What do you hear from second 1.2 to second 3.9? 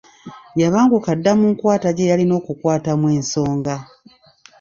mu nkwata gye yalina okukwatamu ensonga.